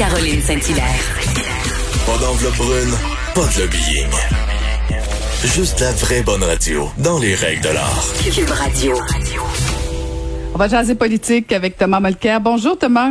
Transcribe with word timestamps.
Caroline 0.00 0.40
Saint-Hilaire. 0.40 1.04
Pas 2.06 2.16
d'enveloppe 2.24 2.56
brune, 2.56 2.94
pas 3.34 3.42
de 3.42 3.60
lobbying. 3.60 4.08
Juste 5.44 5.78
la 5.80 5.92
vraie 5.92 6.22
bonne 6.22 6.42
radio, 6.42 6.88
dans 6.96 7.18
les 7.18 7.34
règles 7.34 7.60
de 7.64 7.68
l'art. 7.68 8.02
Cube 8.34 8.48
Radio. 8.48 8.94
On 10.54 10.56
va 10.56 10.68
jaser 10.68 10.94
politique 10.94 11.52
avec 11.52 11.76
Thomas 11.76 12.00
Mulcair. 12.00 12.40
Bonjour 12.40 12.78
Thomas. 12.78 13.10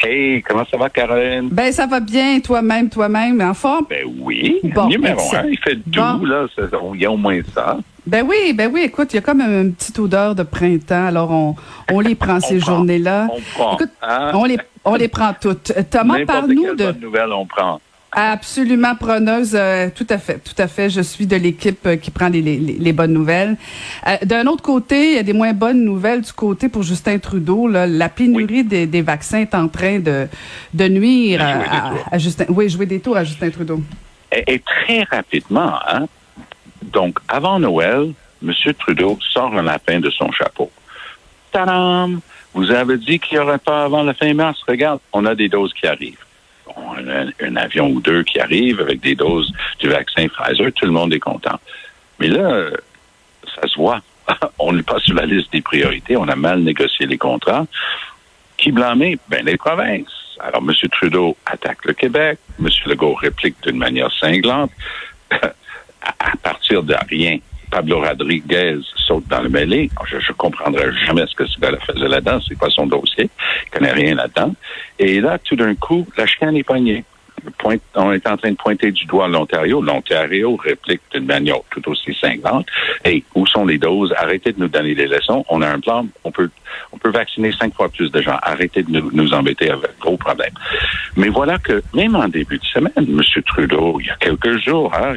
Hey, 0.00 0.40
comment 0.42 0.64
ça 0.70 0.76
va, 0.76 0.88
Caroline? 0.90 1.48
Ben 1.50 1.72
ça 1.72 1.86
va 1.86 1.98
bien, 1.98 2.38
toi-même, 2.38 2.88
toi-même, 2.88 3.40
en 3.40 3.54
forme? 3.54 3.86
Ben 3.90 4.06
oui. 4.20 4.60
Bon, 4.62 4.86
Numéro 4.86 5.18
excellent. 5.20 5.42
un, 5.42 5.48
il 5.48 5.58
fait 5.58 5.74
doux, 5.74 6.00
Bon. 6.00 6.24
là. 6.24 6.46
Il 6.94 7.00
y 7.00 7.04
a 7.06 7.10
au 7.10 7.16
moins 7.16 7.40
ça. 7.52 7.78
Ben 8.06 8.24
oui, 8.28 8.52
ben 8.52 8.70
oui, 8.72 8.82
écoute, 8.84 9.12
il 9.12 9.16
y 9.16 9.18
a 9.18 9.22
comme 9.22 9.40
une 9.40 9.74
petite 9.74 9.98
odeur 9.98 10.36
de 10.36 10.44
printemps, 10.44 11.06
alors 11.06 11.32
on, 11.32 11.56
on 11.92 11.98
les 11.98 12.14
prend 12.14 12.38
ces 12.40 12.60
journées-là. 12.60 13.26
on 13.32 13.40
prend, 13.56 13.74
Écoute, 13.74 13.90
hein? 14.02 14.30
on 14.34 14.44
les, 14.44 14.58
on 14.84 14.94
les 14.96 15.08
prend 15.08 15.34
toutes. 15.40 15.72
Euh, 15.76 15.82
Thomas, 15.88 16.24
parle-nous 16.26 16.74
de... 16.74 16.84
bonne 16.86 17.00
nouvelle, 17.00 17.32
on 17.32 17.46
prend. 17.46 17.80
Absolument 18.14 18.94
preneuse, 18.94 19.54
euh, 19.54 19.88
tout 19.94 20.06
à 20.10 20.18
fait, 20.18 20.38
tout 20.38 20.60
à 20.60 20.68
fait. 20.68 20.90
Je 20.90 21.00
suis 21.00 21.26
de 21.26 21.36
l'équipe 21.36 21.86
euh, 21.86 21.96
qui 21.96 22.10
prend 22.10 22.28
les, 22.28 22.42
les, 22.42 22.58
les 22.58 22.92
bonnes 22.92 23.14
nouvelles. 23.14 23.56
Euh, 24.06 24.16
D'un 24.24 24.46
autre 24.48 24.62
côté, 24.62 25.12
il 25.12 25.14
y 25.14 25.18
a 25.18 25.22
des 25.22 25.32
moins 25.32 25.54
bonnes 25.54 25.82
nouvelles 25.82 26.20
du 26.20 26.32
côté 26.34 26.68
pour 26.68 26.82
Justin 26.82 27.18
Trudeau. 27.18 27.68
Là, 27.68 27.86
la 27.86 28.10
pénurie 28.10 28.64
des, 28.64 28.86
des 28.86 29.00
vaccins 29.00 29.38
est 29.38 29.54
en 29.54 29.66
train 29.66 29.98
de, 29.98 30.28
de 30.74 30.88
nuire 30.88 31.40
à, 31.42 32.18
Justin. 32.18 32.44
Oui, 32.50 32.68
jouer 32.68 32.84
des 32.84 33.00
tours 33.00 33.16
à 33.16 33.24
Justin 33.24 33.48
Trudeau. 33.48 33.82
Et, 34.30 34.44
et 34.54 34.58
très 34.58 35.04
rapidement, 35.04 35.72
hein? 35.88 36.06
Donc, 36.82 37.18
avant 37.28 37.58
Noël, 37.58 38.12
M. 38.42 38.52
Trudeau 38.78 39.18
sort 39.32 39.56
un 39.56 39.62
lapin 39.62 40.00
de 40.00 40.10
son 40.10 40.30
chapeau. 40.32 40.70
Tadam! 41.50 42.20
Vous 42.54 42.70
avez 42.70 42.98
dit 42.98 43.18
qu'il 43.18 43.38
n'y 43.38 43.44
aurait 43.44 43.58
pas 43.58 43.84
avant 43.84 44.02
la 44.02 44.14
fin 44.14 44.32
mars. 44.34 44.60
Regarde, 44.66 45.00
on 45.12 45.24
a 45.24 45.34
des 45.34 45.48
doses 45.48 45.72
qui 45.72 45.86
arrivent. 45.86 46.24
On 46.76 47.08
a 47.08 47.24
un, 47.40 47.56
avion 47.56 47.88
ou 47.88 48.00
deux 48.00 48.22
qui 48.22 48.40
arrive 48.40 48.80
avec 48.80 49.00
des 49.00 49.14
doses 49.14 49.52
du 49.78 49.88
vaccin 49.88 50.26
Pfizer. 50.28 50.72
Tout 50.72 50.86
le 50.86 50.92
monde 50.92 51.12
est 51.12 51.20
content. 51.20 51.58
Mais 52.18 52.28
là, 52.28 52.66
ça 53.54 53.66
se 53.66 53.76
voit. 53.76 54.00
on 54.58 54.72
n'est 54.72 54.82
pas 54.82 54.98
sur 55.00 55.14
la 55.14 55.26
liste 55.26 55.52
des 55.52 55.62
priorités. 55.62 56.16
On 56.16 56.28
a 56.28 56.36
mal 56.36 56.60
négocié 56.60 57.06
les 57.06 57.18
contrats. 57.18 57.66
Qui 58.56 58.70
blâmer? 58.70 59.18
Ben, 59.28 59.44
les 59.44 59.56
provinces. 59.56 60.38
Alors, 60.40 60.62
M. 60.62 60.72
Trudeau 60.90 61.36
attaque 61.46 61.84
le 61.84 61.94
Québec. 61.94 62.38
M. 62.58 62.68
Legault 62.86 63.14
réplique 63.14 63.56
d'une 63.62 63.78
manière 63.78 64.12
cinglante. 64.12 64.70
à 66.02 66.36
partir 66.42 66.82
de 66.82 66.94
rien, 67.08 67.38
Pablo 67.72 68.00
Rodriguez 68.02 68.80
saute 69.06 69.26
dans 69.28 69.40
le 69.40 69.48
mêlée. 69.48 69.88
Je 70.06 70.16
ne 70.16 70.36
comprendrai 70.36 70.92
jamais 71.06 71.26
ce 71.26 71.34
que 71.34 71.46
ce 71.46 71.58
gars-là 71.58 71.78
faisait 71.80 72.06
là-dedans. 72.06 72.38
C'est 72.46 72.58
pas 72.58 72.68
son 72.68 72.86
dossier? 72.86 73.30
Il 73.66 73.70
connaît 73.70 73.92
rien 73.92 74.14
là-dedans. 74.14 74.54
Et 74.98 75.20
là, 75.22 75.38
tout 75.38 75.56
d'un 75.56 75.74
coup, 75.74 76.06
la 76.18 76.26
chicane 76.26 76.54
est 76.56 76.64
poignée. 76.64 77.02
Point- 77.58 77.78
on 77.96 78.12
est 78.12 78.24
en 78.28 78.36
train 78.36 78.50
de 78.50 78.56
pointer 78.56 78.92
du 78.92 79.04
doigt 79.06 79.26
l'Ontario. 79.26 79.80
L'Ontario 79.80 80.54
réplique 80.56 81.00
d'une 81.12 81.24
manière 81.24 81.56
tout 81.70 81.82
aussi 81.88 82.14
cinglante. 82.14 82.66
Hey, 83.04 83.24
où 83.34 83.46
sont 83.46 83.64
les 83.64 83.78
doses? 83.78 84.12
Arrêtez 84.16 84.52
de 84.52 84.60
nous 84.60 84.68
donner 84.68 84.94
des 84.94 85.06
leçons. 85.06 85.44
On 85.48 85.62
a 85.62 85.68
un 85.68 85.80
plan. 85.80 86.06
On 86.24 86.30
peut, 86.30 86.50
on 86.92 86.98
peut 86.98 87.10
vacciner 87.10 87.50
cinq 87.52 87.74
fois 87.74 87.88
plus 87.88 88.12
de 88.12 88.20
gens. 88.20 88.38
Arrêtez 88.42 88.82
de 88.82 88.90
nous, 88.90 89.32
embêter 89.34 89.70
avec 89.70 89.98
gros 89.98 90.18
problèmes. 90.18 90.54
Mais 91.16 91.28
voilà 91.30 91.58
que 91.58 91.82
même 91.94 92.14
en 92.14 92.28
début 92.28 92.58
de 92.58 92.64
semaine, 92.64 92.92
M. 92.98 93.20
Trudeau, 93.46 93.98
il 93.98 94.06
y 94.06 94.10
a 94.10 94.16
quelques 94.16 94.58
jours, 94.58 94.92
hein, 94.94 95.14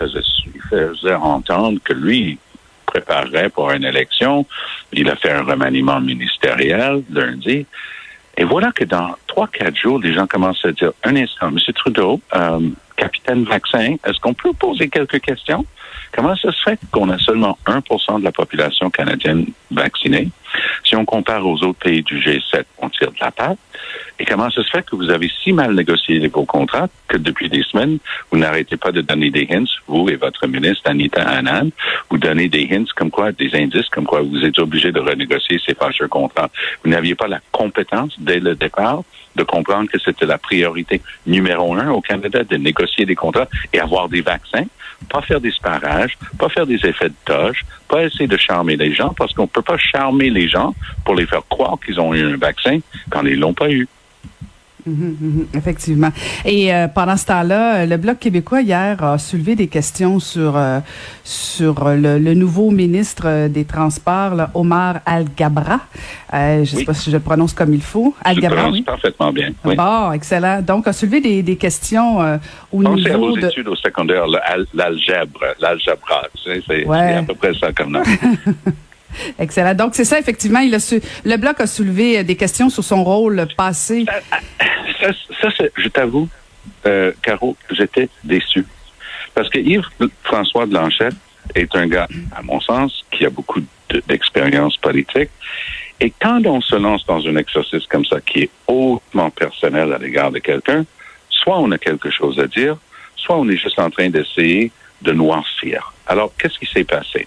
il 0.00 0.62
faisait 0.68 1.14
entendre 1.14 1.78
que 1.82 1.92
lui 1.92 2.38
préparerait 2.86 3.50
pour 3.50 3.70
une 3.70 3.84
élection. 3.84 4.46
Il 4.92 5.08
a 5.10 5.16
fait 5.16 5.30
un 5.30 5.42
remaniement 5.42 6.00
ministériel 6.00 7.02
lundi. 7.10 7.66
Et 8.36 8.44
voilà 8.44 8.72
que 8.72 8.84
dans 8.84 9.14
trois, 9.26 9.48
quatre 9.48 9.76
jours, 9.76 9.98
les 9.98 10.14
gens 10.14 10.26
commencent 10.26 10.64
à 10.64 10.72
dire, 10.72 10.92
un 11.04 11.16
instant, 11.16 11.48
M. 11.48 11.58
Trudeau, 11.74 12.20
euh, 12.34 12.60
capitaine 12.96 13.44
vaccin, 13.44 13.96
est-ce 14.04 14.18
qu'on 14.20 14.34
peut 14.34 14.52
poser 14.52 14.88
quelques 14.88 15.20
questions? 15.20 15.64
Comment 16.12 16.36
ça 16.36 16.52
se 16.52 16.62
fait 16.62 16.78
qu'on 16.90 17.10
a 17.10 17.18
seulement 17.18 17.58
1% 17.66 18.20
de 18.20 18.24
la 18.24 18.32
population 18.32 18.90
canadienne 18.90 19.46
vaccinée? 19.70 20.28
Si 20.84 20.96
on 20.96 21.04
compare 21.04 21.46
aux 21.46 21.62
autres 21.62 21.78
pays 21.78 22.02
du 22.02 22.18
G7, 22.18 22.64
on 22.78 22.88
tire 22.88 23.12
de 23.12 23.18
la 23.20 23.30
patte. 23.30 23.58
Et 24.18 24.24
comment 24.24 24.50
ça 24.50 24.62
se 24.62 24.70
fait 24.70 24.84
que 24.84 24.96
vous 24.96 25.10
avez 25.10 25.30
si 25.42 25.52
mal 25.52 25.74
négocié 25.74 26.26
vos 26.28 26.44
contrats 26.44 26.88
que 27.06 27.16
depuis 27.16 27.48
des 27.48 27.62
semaines, 27.62 27.98
vous 28.30 28.38
n'arrêtez 28.38 28.76
pas 28.76 28.90
de 28.90 29.00
donner 29.00 29.30
des 29.30 29.46
hints, 29.50 29.64
vous 29.86 30.08
et 30.08 30.16
votre 30.16 30.46
ministre 30.46 30.90
Anita 30.90 31.22
Anand, 31.22 31.68
vous 32.10 32.18
donnez 32.18 32.48
des 32.48 32.68
hints 32.70 32.90
comme 32.96 33.10
quoi, 33.10 33.32
des 33.32 33.54
indices 33.54 33.88
comme 33.90 34.06
quoi 34.06 34.22
vous 34.22 34.44
êtes 34.44 34.58
obligé 34.58 34.90
de 34.90 35.00
renégocier 35.00 35.60
ces 35.64 35.74
fâcheux 35.74 36.08
contrats. 36.08 36.50
Vous 36.82 36.90
n'aviez 36.90 37.14
pas 37.14 37.28
la 37.28 37.40
compétence 37.52 38.14
dès 38.18 38.40
le 38.40 38.54
départ 38.54 39.02
de 39.36 39.44
comprendre 39.44 39.88
que 39.88 39.98
c'était 39.98 40.26
la 40.26 40.38
priorité 40.38 41.00
numéro 41.26 41.74
un 41.74 41.90
au 41.90 42.00
Canada 42.00 42.42
de 42.42 42.56
négocier 42.56 43.06
des 43.06 43.14
contrats 43.14 43.48
et 43.72 43.78
avoir 43.78 44.08
des 44.08 44.20
vaccins, 44.20 44.64
pas 45.10 45.22
faire 45.22 45.40
des 45.40 45.50
sparages, 45.50 46.18
pas 46.38 46.48
faire 46.48 46.66
des 46.66 46.76
effets 46.84 47.08
de 47.08 47.14
toge, 47.24 47.64
pas 47.88 48.04
essayer 48.04 48.26
de 48.26 48.36
charmer 48.36 48.76
les 48.76 48.94
gens 48.94 49.14
parce 49.16 49.32
qu'on 49.32 49.46
peut 49.46 49.62
pas 49.62 49.78
charmer 49.78 50.30
les 50.30 50.48
gens 50.48 50.74
pour 51.04 51.14
les 51.14 51.26
faire 51.26 51.42
croire 51.48 51.76
qu'ils 51.84 52.00
ont 52.00 52.14
eu 52.14 52.22
un 52.22 52.36
vaccin 52.36 52.78
quand 53.10 53.24
ils 53.24 53.38
l'ont 53.38 53.54
pas 53.54 53.70
eu. 53.70 53.88
Mhm, 54.88 55.16
mhm, 55.20 55.46
effectivement. 55.54 56.10
Et 56.44 56.72
euh, 56.74 56.88
pendant 56.88 57.16
ce 57.16 57.26
temps-là, 57.26 57.84
le 57.86 57.96
Bloc 57.96 58.18
québécois 58.18 58.62
hier 58.62 59.02
a 59.02 59.18
soulevé 59.18 59.54
des 59.54 59.66
questions 59.68 60.18
sur 60.20 60.56
euh, 60.56 60.80
sur 61.24 61.88
le, 61.90 62.18
le 62.18 62.34
nouveau 62.34 62.70
ministre 62.70 63.24
euh, 63.26 63.48
des 63.48 63.64
Transports, 63.64 64.34
là, 64.34 64.50
Omar 64.54 65.00
Al-Gabra. 65.04 65.80
Euh, 66.32 66.64
je 66.64 66.74
ne 66.74 66.78
sais 66.80 66.84
pas 66.84 66.94
si 66.94 67.10
je 67.10 67.16
le 67.16 67.22
prononce 67.22 67.52
comme 67.52 67.74
il 67.74 67.82
faut. 67.82 68.14
Al-Gabra, 68.24 68.70
oui. 68.70 68.82
parfaitement 68.82 69.32
bien. 69.32 69.50
Oui. 69.64 69.76
Bon, 69.76 70.12
excellent. 70.12 70.62
Donc, 70.62 70.86
a 70.88 70.92
soulevé 70.92 71.20
des, 71.20 71.42
des 71.42 71.56
questions 71.56 72.20
euh, 72.22 72.36
au 72.72 72.80
Pensez 72.82 73.10
à 73.10 73.14
niveau 73.14 73.28
vos 73.28 73.36
de... 73.36 73.46
études 73.46 73.68
au 73.68 73.76
secondaire, 73.76 74.24
l'algèbre, 74.74 75.40
l'algèbre, 75.60 76.22
c'est 76.44 76.86
Ouais. 76.86 77.14
à 77.14 77.22
peu 77.22 77.34
près 77.34 77.52
ça 77.54 77.72
comme 77.72 77.92
nom. 77.92 78.02
Excellent. 79.38 79.74
Donc, 79.74 79.94
c'est 79.94 80.04
ça, 80.04 80.18
effectivement. 80.18 80.60
Il 80.60 80.74
a 80.74 80.80
su... 80.80 81.00
Le 81.24 81.36
Bloc 81.36 81.60
a 81.60 81.66
soulevé 81.66 82.22
des 82.24 82.36
questions 82.36 82.68
sur 82.68 82.84
son 82.84 83.02
rôle 83.04 83.46
passé. 83.56 84.04
Ça, 85.00 85.10
ça, 85.40 85.48
c'est- 85.56 85.72
je 85.76 85.88
t'avoue, 85.88 86.28
euh, 86.86 87.12
Caro, 87.22 87.56
j'étais 87.70 88.08
déçu. 88.24 88.64
Parce 89.34 89.48
que 89.48 89.58
Yves-François 89.58 90.66
Blanchette 90.66 91.14
est 91.54 91.74
un 91.76 91.86
gars, 91.86 92.08
à 92.34 92.42
mon 92.42 92.60
sens, 92.60 93.04
qui 93.10 93.24
a 93.24 93.30
beaucoup 93.30 93.60
de- 93.60 94.02
d'expérience 94.06 94.76
politique. 94.76 95.30
Et 96.00 96.12
quand 96.20 96.44
on 96.46 96.60
se 96.60 96.76
lance 96.76 97.04
dans 97.06 97.26
un 97.26 97.36
exercice 97.36 97.86
comme 97.86 98.04
ça, 98.04 98.20
qui 98.20 98.40
est 98.44 98.50
hautement 98.66 99.30
personnel 99.30 99.92
à 99.92 99.98
l'égard 99.98 100.30
de 100.30 100.38
quelqu'un, 100.38 100.84
soit 101.30 101.58
on 101.58 101.70
a 101.72 101.78
quelque 101.78 102.10
chose 102.10 102.38
à 102.38 102.46
dire, 102.46 102.76
soit 103.16 103.36
on 103.36 103.48
est 103.48 103.56
juste 103.56 103.78
en 103.78 103.90
train 103.90 104.08
d'essayer 104.10 104.70
de 105.02 105.12
noircir. 105.12 105.92
Alors, 106.06 106.32
qu'est-ce 106.38 106.58
qui 106.58 106.66
s'est 106.66 106.84
passé? 106.84 107.26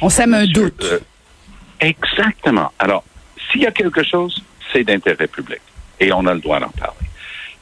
On 0.00 0.08
sème 0.08 0.34
un 0.34 0.46
doute. 0.46 0.82
euh, 0.84 0.98
exactement. 1.80 2.72
Alors, 2.78 3.04
s'il 3.50 3.62
y 3.62 3.66
a 3.66 3.70
quelque 3.72 4.02
chose, 4.04 4.42
c'est 4.72 4.84
d'intérêt 4.84 5.26
public. 5.28 5.60
Et 6.00 6.12
on 6.12 6.24
a 6.26 6.34
le 6.34 6.40
droit 6.40 6.60
d'en 6.60 6.68
parler. 6.68 7.07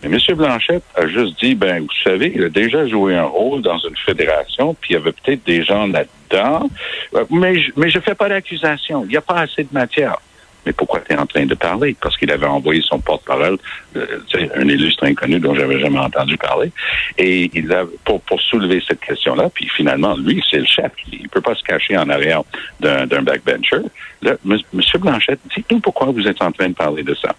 Mais 0.03 0.09
M. 0.09 0.37
Blanchette 0.37 0.83
a 0.95 1.07
juste 1.07 1.39
dit, 1.43 1.55
ben, 1.55 1.81
vous 1.83 1.89
savez, 2.05 2.33
il 2.35 2.45
a 2.45 2.49
déjà 2.49 2.87
joué 2.87 3.17
un 3.17 3.25
rôle 3.25 3.63
dans 3.63 3.79
une 3.79 3.97
fédération, 3.97 4.75
puis 4.81 4.91
il 4.91 4.95
y 4.95 4.97
avait 4.97 5.13
peut-être 5.13 5.45
des 5.45 5.65
gens 5.65 5.87
là-dedans, 5.87 6.69
Euh, 7.15 7.25
mais, 7.31 7.59
je- 7.61 7.71
mais 7.77 7.89
je 7.89 8.01
fais 8.01 8.15
pas 8.17 8.29
d'accusation. 8.29 9.05
Il 9.05 9.11
n'y 9.11 9.17
a 9.17 9.21
pas 9.21 9.41
assez 9.41 9.63
de 9.63 9.69
matière. 9.73 10.17
Mais 10.67 10.73
pourquoi 10.73 11.01
tu 11.01 11.13
es 11.13 11.17
en 11.17 11.27
train 11.27 11.47
de 11.47 11.55
parler? 11.55 11.97
Parce 12.01 12.17
qu'il 12.17 12.31
avait 12.31 12.47
envoyé 12.47 12.83
son 12.83 12.99
porte-parole, 12.99 13.57
euh, 13.97 14.21
un 14.57 14.69
illustre 14.69 15.05
inconnu 15.05 15.39
dont 15.39 15.55
j'avais 15.55 15.81
jamais 15.81 16.01
entendu 16.01 16.37
parler, 16.37 16.73
et 17.17 17.49
il 17.55 17.73
a, 17.73 17.85
pour, 18.05 18.21
soulever 18.41 18.83
cette 18.87 19.01
question-là, 19.01 19.49
puis 19.55 19.69
finalement, 19.69 20.17
lui, 20.17 20.43
c'est 20.51 20.59
le 20.59 20.67
chef. 20.67 20.93
Il 21.11 21.29
peut 21.29 21.41
pas 21.41 21.55
se 21.55 21.63
cacher 21.63 21.97
en 21.97 22.09
arrière 22.11 22.43
d'un 22.81 23.23
backbencher. 23.23 23.83
Là, 24.23 24.35
M. 24.45 24.59
Blanchette, 24.99 25.41
dites-nous 25.55 25.81
pourquoi 25.81 26.09
vous 26.09 26.27
êtes 26.27 26.43
en 26.43 26.53
train 26.53 26.69
de 26.69 26.75
parler 26.75 27.03
de 27.03 27.15
ça. 27.15 27.35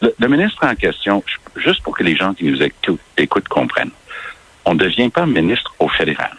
Le, 0.00 0.28
ministre 0.28 0.66
en 0.66 0.74
question, 0.74 1.22
juste 1.56 1.82
pour 1.82 1.96
que 1.96 2.02
les 2.02 2.16
gens 2.16 2.34
qui 2.34 2.44
nous 2.44 2.58
écoutent 3.16 3.48
comprennent, 3.48 3.90
on 4.64 4.74
ne 4.74 4.78
devient 4.78 5.10
pas 5.10 5.26
ministre 5.26 5.74
au 5.78 5.88
fédéral 5.88 6.32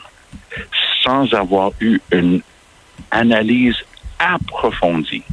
sans 1.04 1.34
avoir 1.34 1.72
eu 1.80 2.00
une 2.12 2.42
analyse 3.12 3.76
approfondie 4.20 5.24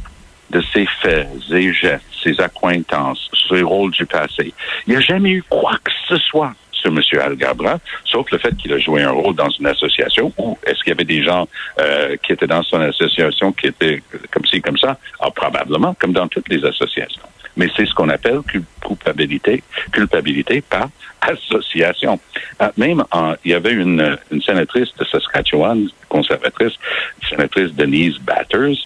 de 0.53 0.61
ses 0.73 0.85
faits, 1.01 1.27
ses 1.49 1.73
gestes, 1.73 2.05
ses 2.23 2.39
accointances, 2.39 3.29
ses 3.49 3.61
rôles 3.63 3.91
du 3.91 4.05
passé. 4.05 4.53
Il 4.87 4.91
n'y 4.91 4.95
a 4.97 5.01
jamais 5.01 5.31
eu 5.31 5.43
quoi 5.49 5.73
que 5.83 5.91
ce 6.07 6.17
soit 6.17 6.53
sur 6.71 6.89
M. 6.91 6.99
Algabra, 7.21 7.79
sauf 8.05 8.29
le 8.31 8.37
fait 8.37 8.55
qu'il 8.57 8.71
a 8.73 8.77
joué 8.79 9.03
un 9.03 9.11
rôle 9.11 9.35
dans 9.35 9.49
une 9.49 9.67
association, 9.67 10.33
ou 10.37 10.57
est-ce 10.65 10.79
qu'il 10.83 10.89
y 10.89 10.91
avait 10.91 11.05
des 11.05 11.23
gens 11.23 11.47
euh, 11.79 12.17
qui 12.21 12.33
étaient 12.33 12.47
dans 12.47 12.61
son 12.63 12.79
association 12.81 13.51
qui 13.53 13.67
étaient 13.67 14.03
comme 14.31 14.45
ci, 14.45 14.61
comme 14.61 14.77
ça? 14.77 14.97
Ah, 15.19 15.31
probablement, 15.31 15.93
comme 15.99 16.11
dans 16.13 16.27
toutes 16.27 16.49
les 16.49 16.63
associations. 16.65 17.23
Mais 17.55 17.67
c'est 17.75 17.85
ce 17.85 17.93
qu'on 17.93 18.09
appelle 18.09 18.39
cul- 18.47 18.63
culpabilité, 18.85 19.63
culpabilité 19.91 20.61
par 20.61 20.89
association. 21.21 22.19
Ah, 22.59 22.71
même, 22.77 23.03
en- 23.11 23.35
il 23.45 23.51
y 23.51 23.53
avait 23.53 23.73
une, 23.73 24.17
une 24.31 24.41
sénatrice 24.41 24.89
de 24.99 25.05
Saskatchewan, 25.05 25.87
conservatrice, 26.09 26.73
sénatrice 27.29 27.71
Denise 27.73 28.17
Batters, 28.19 28.77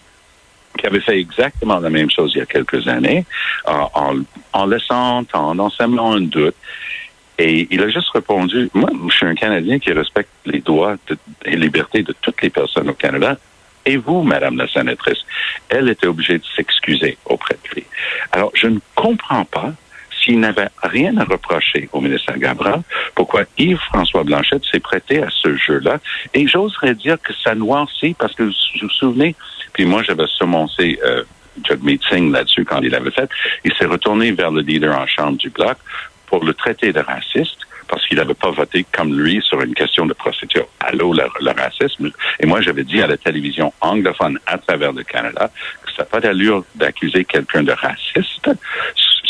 qui 0.78 0.86
avait 0.86 1.00
fait 1.00 1.18
exactement 1.18 1.78
la 1.78 1.90
même 1.90 2.10
chose 2.10 2.32
il 2.34 2.38
y 2.38 2.42
a 2.42 2.46
quelques 2.46 2.88
années, 2.88 3.26
en, 3.66 4.16
en, 4.52 4.66
laissant 4.66 5.18
entendre, 5.18 5.62
en 5.62 5.70
semblant 5.70 6.12
un 6.12 6.22
doute. 6.22 6.54
Et 7.38 7.68
il 7.70 7.82
a 7.82 7.88
juste 7.88 8.10
répondu, 8.10 8.68
moi, 8.74 8.90
je 9.08 9.14
suis 9.14 9.26
un 9.26 9.34
Canadien 9.34 9.78
qui 9.78 9.92
respecte 9.92 10.30
les 10.46 10.60
droits 10.60 10.96
et 11.44 11.56
libertés 11.56 12.02
de 12.02 12.14
toutes 12.20 12.42
les 12.42 12.50
personnes 12.50 12.88
au 12.88 12.94
Canada. 12.94 13.36
Et 13.86 13.96
vous, 13.96 14.22
Madame 14.22 14.56
la 14.56 14.66
sénatrice, 14.66 15.18
elle 15.68 15.88
était 15.88 16.06
obligée 16.06 16.38
de 16.38 16.44
s'excuser 16.56 17.16
auprès 17.24 17.54
de 17.54 17.74
lui. 17.74 17.84
Alors, 18.32 18.50
je 18.54 18.66
ne 18.66 18.78
comprends 18.94 19.44
pas 19.44 19.72
s'il 20.28 20.40
n'avait 20.40 20.68
rien 20.82 21.16
à 21.16 21.24
reprocher 21.24 21.88
au 21.92 22.00
ministre 22.00 22.34
Gabra, 22.36 22.82
pourquoi 23.14 23.44
Yves-François 23.56 24.24
Blanchette 24.24 24.64
s'est 24.70 24.80
prêté 24.80 25.22
à 25.22 25.28
ce 25.30 25.56
jeu-là? 25.56 25.98
Et 26.34 26.46
j'oserais 26.46 26.94
dire 26.94 27.16
que 27.22 27.32
ça 27.32 27.54
noircit, 27.54 28.14
parce 28.18 28.34
que 28.34 28.42
vous 28.42 28.52
vous 28.82 28.90
souvenez, 28.90 29.34
puis 29.72 29.86
moi 29.86 30.02
j'avais 30.02 30.26
semoncé 30.26 30.98
euh, 31.02 31.24
Jagmeet 31.64 32.00
Singh 32.10 32.30
là-dessus 32.30 32.64
quand 32.66 32.80
il 32.82 32.94
avait 32.94 33.10
fait, 33.10 33.30
il 33.64 33.72
s'est 33.74 33.86
retourné 33.86 34.32
vers 34.32 34.50
le 34.50 34.60
leader 34.60 34.98
en 34.98 35.06
chambre 35.06 35.38
du 35.38 35.48
Bloc 35.48 35.78
pour 36.26 36.44
le 36.44 36.52
traiter 36.52 36.92
de 36.92 37.00
raciste 37.00 37.56
parce 37.88 38.06
qu'il 38.06 38.18
n'avait 38.18 38.34
pas 38.34 38.50
voté 38.50 38.84
comme 38.92 39.18
lui 39.18 39.40
sur 39.42 39.62
une 39.62 39.72
question 39.72 40.04
de 40.04 40.12
procédure. 40.12 40.66
Allô, 40.80 41.14
le, 41.14 41.22
le 41.40 41.50
racisme. 41.58 42.10
Et 42.38 42.44
moi, 42.44 42.60
j'avais 42.60 42.84
dit 42.84 43.00
à 43.00 43.06
la 43.06 43.16
télévision 43.16 43.72
anglophone 43.80 44.38
à 44.46 44.58
travers 44.58 44.92
le 44.92 45.04
Canada 45.04 45.50
que 45.82 45.90
ça 45.92 46.02
n'a 46.02 46.04
pas 46.04 46.20
d'allure 46.20 46.64
d'accuser 46.74 47.24
quelqu'un 47.24 47.62
de 47.62 47.72
raciste 47.72 48.50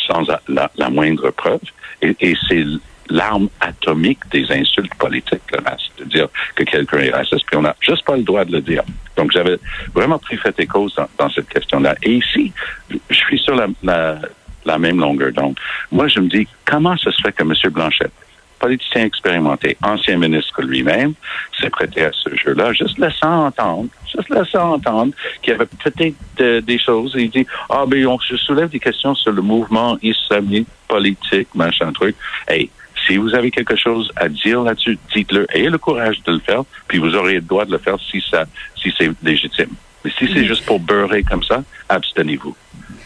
sans 0.09 0.23
la, 0.49 0.91
moindre 0.91 1.31
preuve. 1.31 1.61
Et, 2.03 2.35
c'est 2.49 2.65
l'arme 3.11 3.49
atomique 3.61 4.19
des 4.31 4.51
insultes 4.53 4.95
politiques, 4.97 5.41
le 5.53 5.61
racisme, 5.65 5.93
de 5.99 6.05
dire 6.05 6.29
que 6.55 6.65
quelqu'un 6.65 6.99
est 6.99 7.11
raciste, 7.11 7.47
puis 7.47 7.57
on 7.57 7.63
n'a 7.63 7.75
juste 7.81 8.05
pas 8.05 8.17
le 8.17 8.23
droit 8.23 8.45
de 8.45 8.53
le 8.53 8.61
dire. 8.61 8.83
Donc, 9.17 9.33
j'avais 9.33 9.59
vraiment 9.95 10.19
pris 10.19 10.37
fait 10.37 10.55
et 10.61 10.67
cause 10.67 10.95
dans, 11.19 11.31
cette 11.31 11.49
question-là. 11.49 11.95
Et 12.03 12.15
ici, 12.15 12.53
je 12.91 13.15
suis 13.15 13.39
sur 13.39 13.55
la 13.55 14.79
même 14.79 15.01
longueur 15.01 15.33
d'onde. 15.33 15.59
Moi, 15.91 16.09
je 16.09 16.21
me 16.21 16.29
dis, 16.29 16.47
comment 16.67 16.97
ça 16.99 17.11
se 17.11 17.23
fait 17.23 17.33
que 17.33 17.43
M. 17.43 17.55
Blanchette, 17.73 18.13
politicien 18.59 19.05
expérimenté, 19.05 19.77
ancien 19.83 20.17
ministre 20.19 20.63
lui-même, 20.63 21.15
s'est 21.61 21.71
prêté 21.71 22.05
à 22.05 22.11
ce 22.13 22.35
jeu-là, 22.37 22.73
juste 22.73 22.99
laissant 22.99 23.47
entendre, 23.47 23.89
juste 24.13 24.29
laissant 24.31 24.75
entendre 24.75 25.13
qu'il 25.43 25.53
y 25.53 25.57
avait 25.57 25.67
peut-être 25.67 26.15
euh, 26.41 26.61
des 26.61 26.79
choses. 26.79 27.15
Il 27.17 27.31
dit, 27.31 27.47
ah, 27.71 27.85
ben, 27.87 28.07
on 28.07 28.19
se 28.19 28.37
soulève 28.37 28.69
des 28.69 28.81
questions 28.81 29.15
sur 29.15 29.33
le 29.33 29.43
mouvement 29.43 29.99
islamique, 30.03 30.69
politique, 30.87 31.49
machin 31.55 31.93
truc. 31.93 32.17
Hey, 32.47 32.71
si 33.07 33.17
vous 33.17 33.35
avez 33.35 33.51
quelque 33.51 33.77
chose 33.77 34.11
à 34.17 34.29
dire 34.29 34.63
là-dessus, 34.63 34.99
dites-le. 35.15 35.47
Ayez 35.55 35.71
le 35.71 35.79
courage 35.79 36.23
de 36.25 36.33
le 36.33 36.41
faire, 36.41 36.63
puis 36.87 36.99
vous 36.99 37.15
aurez 37.15 37.35
le 37.35 37.41
droit 37.41 37.65
de 37.65 37.73
le 37.73 37.79
faire 37.79 37.97
si 38.11 38.23
ça, 38.31 38.45
si 38.77 38.93
c'est 38.97 39.11
légitime. 39.23 39.71
Mais 40.05 40.11
si 40.19 40.29
c'est 40.33 40.45
juste 40.45 40.65
pour 40.65 40.81
beurrer 40.81 41.23
comme 41.23 41.43
ça, 41.43 41.63
abstenez-vous. 41.89 42.55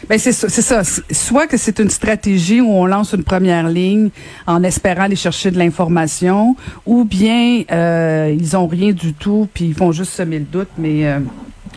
Ben 0.09 0.19
c'est 0.19 0.33
ça, 0.33 0.49
c'est 0.49 0.63
ça. 0.63 0.83
Soit 0.85 1.47
que 1.47 1.57
c'est 1.57 1.79
une 1.79 1.89
stratégie 1.89 2.61
où 2.61 2.71
on 2.71 2.87
lance 2.87 3.13
une 3.13 3.23
première 3.25 3.69
ligne 3.69 4.11
en 4.47 4.63
espérant 4.65 5.03
aller 5.03 5.17
chercher 5.17 5.51
de 5.51 5.59
l'information, 5.59 6.57
ou 6.87 7.05
bien 7.05 7.63
euh, 7.71 8.37
ils 8.37 8.57
ont 8.57 8.67
rien 8.67 8.93
du 8.93 9.15
tout 9.15 9.49
puis 9.55 9.67
ils 9.67 9.75
vont 9.75 9.93
juste 9.93 10.13
semer 10.13 10.41
le 10.41 10.45
doute. 10.45 10.69
Mais 10.77 11.07
euh, 11.07 11.21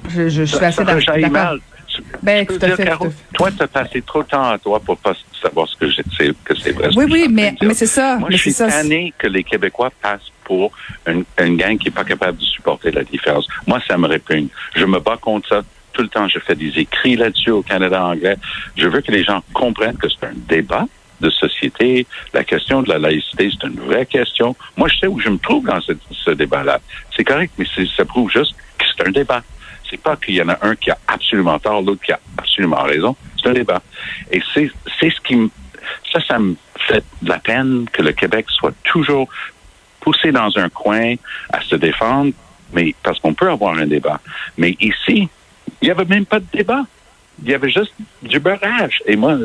je, 0.10 0.28
je, 0.30 0.44
je 0.44 0.56
suis 0.56 0.66
assez 0.66 0.84
Ça, 0.84 0.84
d'accord. 0.84 1.58
Ben, 2.26 2.46
Je 2.50 2.58
peux 2.58 2.66
dire, 2.66 2.76
fait, 2.76 2.86
Caro. 2.86 3.08
Toi, 3.34 3.52
tu 3.52 3.62
as 3.64 3.68
passé 3.68 4.02
trop 4.02 4.24
de 4.24 4.28
temps 4.28 4.50
à 4.50 4.58
toi 4.58 4.80
pour 4.80 4.98
pas 4.98 5.14
savoir 5.42 5.68
ce 5.68 5.76
que 5.78 5.92
sais, 5.92 6.04
que 6.44 6.56
c'est 6.56 6.72
vrai. 6.72 6.90
Oui, 6.96 7.06
oui, 7.10 7.28
mais, 7.30 7.54
c'est 7.74 7.86
ça. 7.86 8.18
Moi, 8.18 8.30
mais 8.32 8.36
je 8.38 8.42
suis 8.42 8.52
c'est 8.52 8.68
ça. 8.70 8.82
tanné 8.82 9.14
que 9.18 9.28
les 9.28 9.44
Québécois 9.44 9.92
passent 10.02 10.32
pour 10.44 10.72
une, 11.08 11.24
une 11.40 11.56
gang 11.58 11.78
qui 11.78 11.86
n'est 11.86 11.92
pas 11.92 12.04
capable 12.04 12.38
de 12.40 12.44
supporter 12.44 12.90
la 12.92 13.04
différence. 13.04 13.48
Moi, 13.68 13.80
ça 13.88 13.98
me 13.98 14.08
répugne. 14.08 14.48
Je 14.76 14.86
me 14.86 15.00
bats 15.00 15.18
contre 15.22 15.48
ça 15.50 15.62
tout 15.94 16.02
le 16.02 16.08
temps. 16.10 16.28
Je 16.28 16.40
fais 16.40 16.56
des 16.56 16.74
écrits 16.80 17.16
là-dessus 17.16 17.52
au 17.52 17.62
Canada 17.62 18.04
anglais. 18.04 18.38
Je 18.76 18.88
veux 18.88 19.02
que 19.02 19.12
les 19.12 19.24
gens 19.24 19.44
comprennent 19.54 19.98
que 19.98 20.08
c'est 20.10 20.26
un 20.26 20.34
débat 20.50 20.86
de 21.22 21.30
société. 21.30 22.06
La 22.34 22.44
question 22.44 22.82
de 22.82 22.90
la 22.90 22.98
laïcité, 23.00 23.50
c'est 23.52 23.68
une 23.68 23.80
vraie 23.80 24.06
question. 24.06 24.56
Moi, 24.76 24.88
je 24.90 24.98
sais 25.00 25.08
où 25.08 25.20
je 25.20 25.30
me 25.30 25.38
trouve 25.38 25.66
dans 25.66 25.80
ce, 25.80 25.94
ce 26.12 26.32
débat-là. 26.32 26.80
C'est 27.16 27.24
correct, 27.24 27.54
mais 27.58 27.66
c'est- 27.74 27.88
ça 27.96 28.04
prouve 28.04 28.30
juste 28.32 28.54
que 28.78 28.86
c'est 28.98 29.08
un 29.08 29.12
débat. 29.12 29.42
C'est 29.90 30.02
pas 30.02 30.16
qu'il 30.16 30.36
y 30.36 30.42
en 30.42 30.50
a 30.50 30.58
un 30.62 30.76
qui 30.76 30.92
a 30.92 30.98
absolument 31.08 31.60
tort, 31.60 31.82
l'autre 31.82 32.02
qui 32.04 32.12
a 32.12 32.20
absolument 32.38 32.84
raison. 32.84 33.16
C'est 33.38 33.50
un 33.50 33.54
débat. 33.54 33.82
Et 34.32 34.42
c'est 34.54 34.70
ce 35.02 35.22
qui 35.22 35.36
me... 35.36 35.50
Ça, 36.12 36.20
ça 36.28 36.40
me 36.40 36.56
fait 36.78 37.04
de 37.22 37.30
la 37.30 37.40
peine 37.40 37.86
que 37.92 38.02
le 38.02 38.12
Québec 38.12 38.46
soit 38.50 38.74
toujours 38.84 39.30
poussé 40.00 40.32
dans 40.32 40.58
un 40.58 40.70
coin 40.70 41.16
à 41.52 41.62
se 41.62 41.76
défendre, 41.76 42.32
mais 42.74 42.96
parce 43.04 43.20
qu'on 43.20 43.34
peut 43.34 43.50
avoir 43.50 43.78
un 43.78 43.88
débat. 43.88 44.20
Mais 44.58 44.76
ici, 44.80 45.30
il 45.82 45.86
n'y 45.86 45.92
avait 45.92 46.06
même 46.06 46.26
pas 46.26 46.40
de 46.40 46.46
débat. 46.52 46.84
Il 47.44 47.50
y 47.50 47.54
avait 47.54 47.70
juste 47.70 47.94
du 48.24 48.40
beurrage. 48.40 49.02
Et 49.06 49.16
moi, 49.16 49.38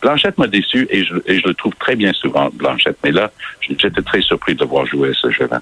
Blanchette 0.00 0.38
m'a 0.38 0.46
déçu 0.46 0.86
et 0.90 1.04
je, 1.04 1.14
et 1.26 1.38
je 1.40 1.46
le 1.46 1.54
trouve 1.54 1.74
très 1.74 1.96
bien 1.96 2.12
souvent, 2.12 2.50
Blanchette. 2.52 2.98
Mais 3.04 3.12
là, 3.12 3.30
j'étais 3.60 4.02
très 4.02 4.20
surpris 4.20 4.54
de 4.54 4.64
voir 4.64 4.86
jouer 4.86 5.12
ce 5.20 5.30
jeu-là. 5.30 5.60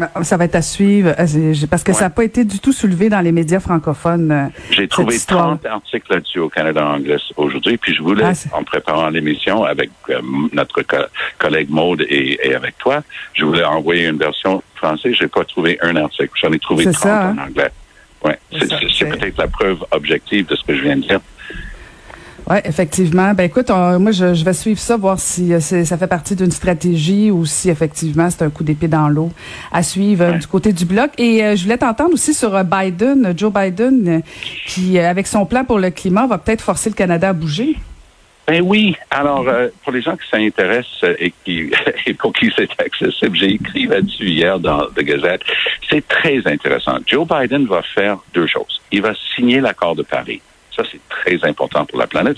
Ah, 0.00 0.22
Ça 0.24 0.36
va 0.36 0.44
être 0.44 0.54
à 0.54 0.62
suivre 0.62 1.10
euh, 1.18 1.54
parce 1.70 1.82
que 1.82 1.90
Ouais. 1.92 1.96
ça 1.98 2.04
n'a 2.04 2.10
pas 2.10 2.24
été 2.24 2.44
du 2.44 2.60
tout 2.60 2.72
soulevé 2.72 3.08
dans 3.08 3.20
les 3.20 3.32
médias 3.32 3.60
francophones. 3.60 4.30
euh, 4.30 4.46
J'ai 4.70 4.86
trouvé 4.88 5.16
histoire. 5.16 5.58
30 5.60 5.66
articles 5.66 6.12
là-dessus 6.12 6.38
au 6.38 6.48
Canada 6.48 6.86
anglais 6.86 7.16
aujourd'hui, 7.36 7.76
puis 7.78 7.94
je 7.94 8.02
voulais, 8.02 8.24
Ah, 8.52 8.56
en 8.58 8.62
préparant 8.64 9.08
l'émission 9.10 9.64
avec 9.64 9.90
euh, 10.10 10.20
notre 10.52 10.82
co- 10.82 10.96
collègue 11.38 11.70
Maude 11.70 12.02
et, 12.08 12.38
et 12.48 12.54
avec 12.54 12.78
toi, 12.78 13.02
je 13.34 13.44
voulais 13.44 13.64
envoyer 13.64 14.06
une 14.06 14.18
version 14.18 14.62
française. 14.74 15.14
J'ai 15.18 15.28
pas 15.28 15.44
trouvé 15.44 15.78
un 15.82 15.96
article. 15.96 16.30
J'en 16.40 16.52
ai 16.52 16.58
trouvé 16.58 16.84
C'est 16.84 16.92
30 16.92 17.02
ça, 17.02 17.26
hein? 17.28 17.36
en 17.38 17.42
anglais. 17.48 17.70
Ouais, 18.24 18.38
c'est 18.50 19.08
peut-être 19.08 19.38
la 19.38 19.46
preuve 19.46 19.78
objective 19.92 20.46
de 20.46 20.56
ce 20.56 20.64
que 20.64 20.74
je 20.76 20.82
viens 20.82 20.96
de 20.96 21.02
dire. 21.02 21.20
Oui, 22.50 22.56
effectivement. 22.64 23.34
Ben 23.34 23.44
écoute, 23.44 23.70
on- 23.70 23.98
moi 24.00 24.10
je, 24.10 24.32
je 24.32 24.42
vais 24.44 24.54
suivre 24.54 24.78
ça, 24.80 24.96
voir 24.96 25.20
si 25.20 25.52
euh, 25.52 25.60
ça 25.60 25.98
fait 25.98 26.06
partie 26.06 26.34
d'une 26.34 26.50
stratégie 26.50 27.30
ou 27.30 27.44
si 27.44 27.68
effectivement 27.68 28.30
c'est 28.30 28.42
un 28.42 28.48
coup 28.48 28.64
d'épée 28.64 28.88
dans 28.88 29.08
l'eau 29.10 29.30
à 29.70 29.82
suivre 29.82 30.24
euh, 30.24 30.32
Ouais. 30.32 30.38
du 30.38 30.46
côté 30.46 30.72
du 30.72 30.86
bloc. 30.86 31.10
Et 31.18 31.44
euh, 31.44 31.56
je 31.56 31.64
voulais 31.64 31.76
t'entendre 31.76 32.14
aussi 32.14 32.32
sur 32.32 32.64
Biden, 32.64 33.34
Joe 33.36 33.52
Biden, 33.52 34.22
qui 34.66 34.98
avec 34.98 35.26
son 35.26 35.44
plan 35.44 35.64
pour 35.64 35.78
le 35.78 35.90
climat 35.90 36.26
va 36.26 36.38
peut-être 36.38 36.62
forcer 36.62 36.88
le 36.88 36.94
Canada 36.94 37.28
à 37.28 37.32
bouger. 37.34 37.76
Ben 38.46 38.62
oui. 38.64 38.96
Alors, 39.10 39.46
euh, 39.46 39.68
pour 39.84 39.92
les 39.92 40.00
gens 40.00 40.16
qui 40.16 40.26
s'intéressent 40.30 41.04
et 41.18 41.34
qui 41.44 41.70
et 42.06 42.14
pour 42.14 42.32
qui 42.32 42.50
c'est 42.56 42.70
accessible, 42.82 43.36
j'ai 43.36 43.52
écrit 43.52 43.84
là-dessus 43.86 44.30
hier 44.30 44.58
dans 44.58 44.86
The 44.96 45.00
Gazette. 45.02 45.42
C'est 45.90 46.06
très 46.08 46.38
intéressant. 46.46 46.96
Joe 47.06 47.26
Biden 47.28 47.66
va 47.66 47.82
faire 47.94 48.16
deux 48.32 48.46
choses. 48.46 48.80
Il 48.90 49.02
va 49.02 49.12
signer 49.36 49.60
l'accord 49.60 49.94
de 49.96 50.02
Paris. 50.02 50.40
Ça, 50.78 50.84
c'est 50.92 51.00
très 51.08 51.44
important 51.48 51.84
pour 51.84 51.98
la 51.98 52.06
planète. 52.06 52.36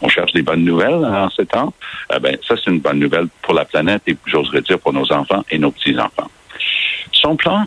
On 0.00 0.08
cherche 0.08 0.32
des 0.32 0.40
bonnes 0.40 0.64
nouvelles 0.64 1.04
en 1.04 1.28
ce 1.28 1.42
temps. 1.42 1.74
Euh, 2.10 2.18
ben, 2.18 2.38
ça, 2.46 2.54
c'est 2.56 2.70
une 2.70 2.80
bonne 2.80 2.98
nouvelle 2.98 3.28
pour 3.42 3.52
la 3.52 3.66
planète 3.66 4.00
et 4.06 4.16
j'oserais 4.24 4.62
dire 4.62 4.78
pour 4.78 4.94
nos 4.94 5.12
enfants 5.12 5.44
et 5.50 5.58
nos 5.58 5.70
petits-enfants. 5.70 6.30
Son 7.12 7.36
plan 7.36 7.66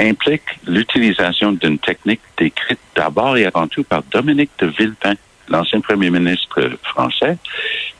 implique 0.00 0.42
l'utilisation 0.66 1.52
d'une 1.52 1.78
technique 1.78 2.20
décrite 2.36 2.80
d'abord 2.96 3.36
et 3.36 3.46
avant 3.46 3.68
tout 3.68 3.84
par 3.84 4.02
Dominique 4.10 4.50
de 4.58 4.66
Villepin, 4.66 5.14
l'ancien 5.48 5.80
premier 5.80 6.10
ministre 6.10 6.72
français, 6.82 7.38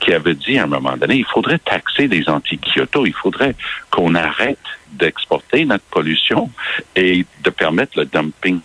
qui 0.00 0.12
avait 0.12 0.35
dit 0.35 0.59
à 0.59 0.65
un 0.65 0.67
moment 0.67 0.97
donné, 0.97 1.17
il 1.17 1.25
faudrait 1.25 1.59
taxer 1.59 2.09
les 2.09 2.29
anti-Kyoto, 2.29 3.07
il 3.07 3.15
faudrait 3.15 3.55
qu'on 3.91 4.17
arrête 4.17 4.59
d'exporter 4.91 5.65
notre 5.65 5.85
pollution 5.85 6.50
et 6.97 7.25
de 7.45 7.50
permettre 7.50 7.97
le 7.97 8.07
dumping 8.07 8.61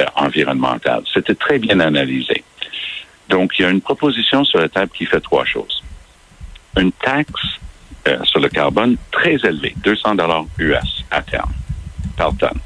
euh, 0.00 0.04
environnemental. 0.16 1.02
C'était 1.12 1.34
très 1.34 1.58
bien 1.58 1.80
analysé. 1.80 2.42
Donc, 3.28 3.52
il 3.58 3.62
y 3.62 3.64
a 3.64 3.70
une 3.70 3.80
proposition 3.80 4.44
sur 4.44 4.58
la 4.58 4.68
table 4.68 4.90
qui 4.92 5.06
fait 5.06 5.20
trois 5.20 5.44
choses. 5.44 5.82
Une 6.76 6.92
taxe 6.92 7.30
euh, 8.08 8.22
sur 8.24 8.40
le 8.40 8.48
carbone 8.48 8.96
très 9.10 9.34
élevée, 9.34 9.74
200 9.76 10.16
dollars 10.16 10.44
US 10.58 11.04
à 11.10 11.22
terme, 11.22 11.52
par 12.16 12.36
tonne. 12.36 12.58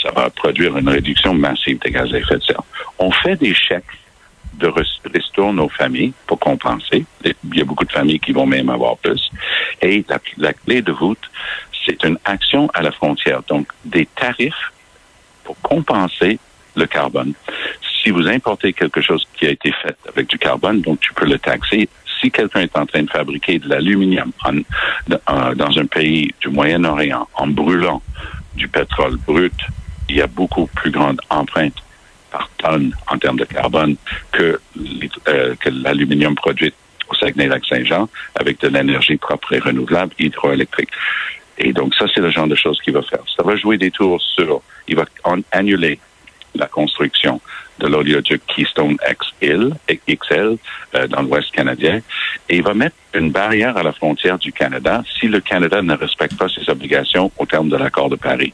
Ça 0.00 0.10
va 0.12 0.30
produire 0.30 0.76
une 0.76 0.88
réduction 0.88 1.34
massive 1.34 1.78
des 1.80 1.90
gaz 1.90 2.12
à 2.14 2.18
effet 2.18 2.36
de 2.36 2.42
serre. 2.42 2.62
On 2.98 3.10
fait 3.10 3.36
des 3.36 3.54
chèques 3.54 3.84
de 4.54 4.72
ristourne 5.12 5.58
aux 5.60 5.68
familles 5.68 6.12
pour 6.26 6.38
compenser. 6.38 7.04
Il 7.24 7.34
y 7.54 7.60
a 7.60 7.64
beaucoup 7.64 7.84
de 7.84 7.92
familles 7.92 8.20
qui 8.20 8.32
vont 8.32 8.46
même 8.46 8.68
avoir 8.68 8.96
plus. 8.98 9.30
Et 9.80 10.04
la, 10.08 10.18
la 10.36 10.52
clé 10.52 10.82
de 10.82 10.92
voûte, 10.92 11.30
c'est 11.84 12.04
une 12.04 12.18
action 12.24 12.70
à 12.74 12.82
la 12.82 12.92
frontière. 12.92 13.42
Donc, 13.48 13.68
des 13.84 14.06
tarifs 14.06 14.72
pour 15.44 15.56
compenser 15.62 16.38
le 16.76 16.86
carbone. 16.86 17.32
Si 18.02 18.10
vous 18.10 18.26
importez 18.28 18.72
quelque 18.72 19.00
chose 19.00 19.26
qui 19.34 19.46
a 19.46 19.50
été 19.50 19.72
fait 19.72 19.96
avec 20.08 20.28
du 20.28 20.38
carbone, 20.38 20.80
donc 20.80 21.00
tu 21.00 21.12
peux 21.12 21.26
le 21.26 21.38
taxer. 21.38 21.88
Si 22.20 22.30
quelqu'un 22.30 22.60
est 22.60 22.76
en 22.76 22.86
train 22.86 23.02
de 23.02 23.10
fabriquer 23.10 23.58
de 23.58 23.68
l'aluminium 23.68 24.32
dans 25.08 25.78
un 25.78 25.86
pays 25.86 26.34
du 26.40 26.48
Moyen-Orient 26.48 27.28
en 27.34 27.46
brûlant 27.46 28.02
du 28.54 28.68
pétrole 28.68 29.16
brut, 29.16 29.54
il 30.08 30.16
y 30.16 30.22
a 30.22 30.26
beaucoup 30.26 30.66
plus 30.66 30.90
grande 30.90 31.20
empreinte 31.30 31.76
par 32.30 32.48
tonne 32.58 32.94
en 33.08 33.18
termes 33.18 33.38
de 33.38 33.44
carbone 33.44 33.96
euh, 34.38 34.56
que 34.78 35.68
l'aluminium 35.68 36.34
produit 36.34 36.72
au 37.08 37.14
Saguenay-Lac-Saint-Jean 37.14 38.08
avec 38.34 38.60
de 38.60 38.68
l'énergie 38.68 39.16
propre 39.16 39.52
et 39.52 39.58
renouvelable 39.58 40.14
hydroélectrique. 40.18 40.90
Et 41.58 41.72
donc, 41.72 41.94
ça, 41.94 42.06
c'est 42.12 42.20
le 42.20 42.30
genre 42.30 42.46
de 42.46 42.54
choses 42.54 42.80
qu'il 42.80 42.94
va 42.94 43.02
faire. 43.02 43.20
Ça 43.36 43.42
va 43.42 43.56
jouer 43.56 43.76
des 43.76 43.90
tours 43.90 44.20
sur, 44.20 44.62
il 44.88 44.96
va 44.96 45.04
annuler 45.52 45.98
la 46.54 46.66
construction 46.66 47.40
de 47.78 47.86
l'oléoduc 47.86 48.42
Keystone 48.46 48.96
XL, 49.08 49.72
euh, 50.94 51.06
dans 51.08 51.22
l'Ouest 51.22 51.50
canadien 51.52 52.00
et 52.48 52.56
il 52.56 52.62
va 52.62 52.74
mettre 52.74 52.96
une 53.14 53.30
barrière 53.30 53.76
à 53.76 53.82
la 53.82 53.92
frontière 53.92 54.38
du 54.38 54.52
Canada 54.52 55.02
si 55.18 55.28
le 55.28 55.40
Canada 55.40 55.82
ne 55.82 55.94
respecte 55.94 56.36
pas 56.36 56.48
ses 56.48 56.68
obligations 56.68 57.32
au 57.38 57.46
terme 57.46 57.68
de 57.68 57.76
l'accord 57.76 58.10
de 58.10 58.16
Paris. 58.16 58.52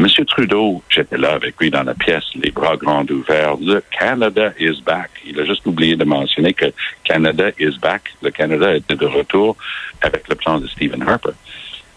Monsieur 0.00 0.24
Trudeau, 0.24 0.80
j'étais 0.88 1.18
là 1.18 1.32
avec 1.32 1.56
lui 1.58 1.70
dans 1.70 1.82
la 1.82 1.94
pièce, 1.94 2.24
les 2.36 2.52
bras 2.52 2.76
grands 2.76 3.04
ouverts. 3.10 3.56
Le 3.60 3.82
Canada 3.90 4.52
is 4.60 4.80
back. 4.80 5.10
Il 5.26 5.40
a 5.40 5.44
juste 5.44 5.66
oublié 5.66 5.96
de 5.96 6.04
mentionner 6.04 6.52
que 6.54 6.66
Canada 7.02 7.50
is 7.58 7.76
back. 7.80 8.14
Le 8.22 8.30
Canada 8.30 8.76
était 8.76 8.94
de 8.94 9.06
retour 9.06 9.56
avec 10.00 10.28
le 10.28 10.36
plan 10.36 10.60
de 10.60 10.68
Stephen 10.68 11.02
Harper. 11.02 11.32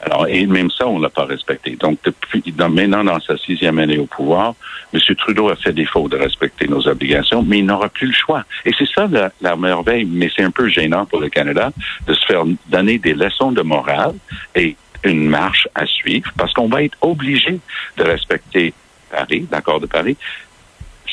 Alors, 0.04 0.28
et 0.28 0.46
même 0.48 0.72
ça, 0.72 0.88
on 0.88 1.00
l'a 1.00 1.10
pas 1.10 1.26
respecté. 1.26 1.76
Donc, 1.76 2.00
depuis, 2.04 2.44
maintenant, 2.58 3.04
dans 3.04 3.20
sa 3.20 3.38
sixième 3.38 3.78
année 3.80 4.00
au 4.00 4.06
pouvoir, 4.06 4.56
M. 4.94 5.00
Trudeau 5.16 5.50
a 5.50 5.56
fait 5.56 5.74
défaut 5.74 6.10
de 6.10 6.18
respecter 6.18 6.68
nos 6.68 6.88
obligations, 6.88 7.44
mais 7.44 7.60
il 7.60 7.66
n'aura 7.66 7.90
plus 7.90 8.08
le 8.08 8.14
choix. 8.14 8.44
Et 8.66 8.72
c'est 8.78 8.90
ça 8.90 9.08
la, 9.08 9.32
la 9.42 9.56
merveille, 9.56 10.06
mais 10.06 10.32
c'est 10.36 10.44
un 10.44 10.52
peu 10.52 10.68
gênant 10.70 11.06
pour 11.06 11.20
le 11.20 11.30
Canada 11.30 11.72
de 12.08 12.14
se 12.14 12.26
faire 12.26 12.44
donner 12.68 12.98
des 12.98 13.14
leçons 13.14 13.52
de 13.52 13.62
morale 13.62 14.16
et 14.56 14.76
une 15.04 15.28
marche 15.28 15.68
à 15.76 15.86
suivre 15.86 16.32
parce 16.38 16.54
qu'on 16.54 16.68
va 16.68 16.84
être 16.84 16.98
obligé 17.02 17.60
de 17.98 18.04
respecter 18.04 18.74
Paris, 19.12 19.48
l'accord 19.52 19.80
de 19.80 19.88
Paris. 19.88 20.18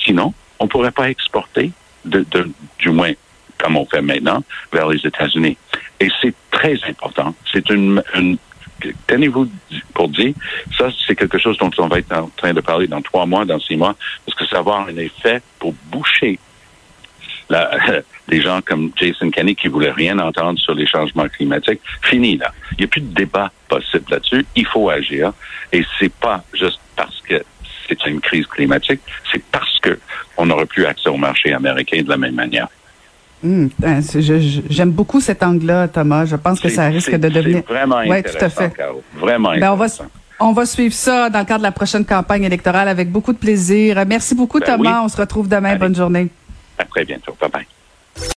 Sinon, 0.04 0.32
on 0.58 0.64
ne 0.64 0.68
pourrait 0.68 0.92
pas 0.92 1.10
exporter, 1.10 1.72
de, 2.04 2.24
de, 2.30 2.50
du 2.78 2.90
moins 2.90 3.12
comme 3.58 3.76
on 3.76 3.84
fait 3.86 4.02
maintenant, 4.02 4.42
vers 4.72 4.88
les 4.88 5.04
États-Unis. 5.04 5.56
Et 6.00 6.08
c'est 6.22 6.34
très 6.50 6.78
important. 6.88 7.34
C'est 7.52 7.68
une, 7.70 8.02
une 8.14 8.38
tenez-vous 9.06 9.48
pour 9.94 10.08
dire, 10.08 10.34
ça, 10.76 10.88
c'est 11.06 11.16
quelque 11.16 11.38
chose 11.38 11.58
dont 11.58 11.70
on 11.78 11.88
va 11.88 11.98
être 11.98 12.12
en 12.12 12.30
train 12.36 12.52
de 12.52 12.60
parler 12.60 12.86
dans 12.86 13.02
trois 13.02 13.26
mois, 13.26 13.44
dans 13.44 13.60
six 13.60 13.76
mois, 13.76 13.96
parce 14.24 14.36
que 14.38 14.46
ça 14.46 14.56
va 14.56 14.58
avoir 14.58 14.88
un 14.88 14.96
effet 14.96 15.40
pour 15.58 15.74
boucher 15.90 16.38
la, 17.48 17.70
les 18.28 18.40
gens 18.40 18.60
comme 18.60 18.92
Jason 18.96 19.30
Kenney 19.30 19.54
qui 19.54 19.68
voulaient 19.68 19.90
rien 19.90 20.18
entendre 20.18 20.58
sur 20.58 20.74
les 20.74 20.86
changements 20.86 21.28
climatiques. 21.28 21.80
Fini, 22.02 22.36
là. 22.36 22.52
Il 22.72 22.78
n'y 22.78 22.84
a 22.84 22.88
plus 22.88 23.00
de 23.00 23.14
débat 23.14 23.50
possible 23.68 24.04
là-dessus. 24.10 24.44
Il 24.54 24.66
faut 24.66 24.88
agir. 24.90 25.32
Et 25.72 25.84
c'est 25.98 26.12
pas 26.12 26.44
juste 26.52 26.80
parce 26.96 27.20
que 27.22 27.42
c'est 27.88 28.06
une 28.06 28.20
crise 28.20 28.46
climatique, 28.46 29.00
c'est 29.32 29.42
parce 29.50 29.78
que 29.80 29.98
on 30.36 30.46
n'aura 30.46 30.66
plus 30.66 30.84
accès 30.84 31.08
au 31.08 31.16
marché 31.16 31.52
américain 31.52 32.02
de 32.02 32.08
la 32.08 32.16
même 32.16 32.34
manière. 32.34 32.68
Mmh, 33.42 33.66
J'aime 34.68 34.90
beaucoup 34.90 35.20
cet 35.20 35.42
angle-là, 35.42 35.88
Thomas. 35.88 36.24
Je 36.24 36.36
pense 36.36 36.60
que 36.60 36.68
ça 36.68 36.86
risque 36.86 37.14
de 37.14 37.28
devenir. 37.28 37.62
vraiment 37.68 37.98
ouais, 37.98 38.22
tout 38.22 38.44
à 38.44 38.48
fait. 38.48 38.70
Caro. 38.76 39.02
Vraiment 39.16 39.52
ben, 39.56 39.72
on 39.72 39.76
va, 39.76 39.86
on 40.40 40.52
va 40.52 40.66
suivre 40.66 40.94
ça 40.94 41.30
dans 41.30 41.38
le 41.40 41.44
cadre 41.44 41.58
de 41.60 41.64
la 41.64 41.72
prochaine 41.72 42.04
campagne 42.04 42.44
électorale 42.44 42.88
avec 42.88 43.10
beaucoup 43.10 43.32
de 43.32 43.38
plaisir. 43.38 44.02
Merci 44.06 44.34
beaucoup, 44.34 44.58
ben 44.60 44.66
Thomas. 44.66 44.98
Oui. 44.98 45.04
On 45.04 45.08
se 45.08 45.16
retrouve 45.16 45.48
demain. 45.48 45.70
Allez. 45.70 45.78
Bonne 45.78 45.94
journée. 45.96 46.28
À 46.78 46.84
très 46.84 47.04
bientôt. 47.04 47.36
Bye 47.40 47.50
bye. 47.50 47.66